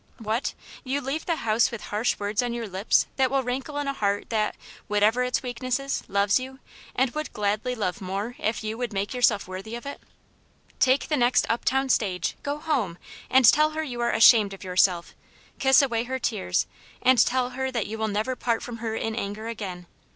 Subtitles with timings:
[0.17, 0.55] What!
[0.83, 3.93] you leave the house with harsh words on your lips that will rankle in a
[3.93, 4.55] heart that,
[4.87, 6.57] whatever its weaknesses, loves you,
[6.95, 10.01] and would gladly love more if you would make yourself worthy of it?
[10.79, 11.19] Take the 264 Aunl pane's Hero.
[11.19, 12.97] next up town stage, go home,
[13.29, 15.13] and tell her you are ashamed of yourself,
[15.59, 16.65] kiss away her tears,
[17.03, 19.85] and tell her that you never will part from her in anger again.